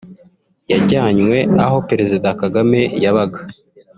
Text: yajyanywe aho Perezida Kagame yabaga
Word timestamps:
yajyanywe 0.71 1.37
aho 1.63 1.75
Perezida 1.89 2.27
Kagame 2.41 2.79
yabaga 3.03 3.39